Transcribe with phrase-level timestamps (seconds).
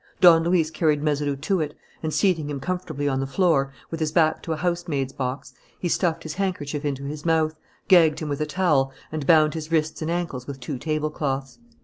[0.19, 4.11] Don Luis carried Mazeroux to it, and, seating him comfortably on the floor, with his
[4.11, 7.53] back to a housemaid's box, he stuffed his handkerchief into his mouth,
[7.87, 11.59] gagged him with a towel, and bound his wrists and ankles with two tablecloths.